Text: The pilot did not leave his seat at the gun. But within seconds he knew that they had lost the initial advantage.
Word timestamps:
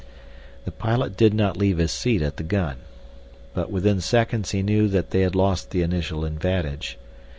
The 0.65 0.71
pilot 0.71 1.15
did 1.15 1.31
not 1.31 1.57
leave 1.57 1.77
his 1.77 1.91
seat 1.91 2.23
at 2.23 2.37
the 2.37 2.43
gun. 2.43 2.77
But 3.53 3.69
within 3.69 4.01
seconds 4.01 4.49
he 4.49 4.63
knew 4.63 4.87
that 4.87 5.11
they 5.11 5.21
had 5.21 5.35
lost 5.35 5.69
the 5.69 5.83
initial 5.83 6.25
advantage. 6.25 6.97